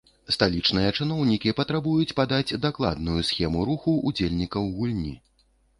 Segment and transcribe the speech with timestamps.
[0.35, 5.19] Сталічныя чыноўнікі патрабуюць падаць дакладную схему руху ўдзельнікаў гульні.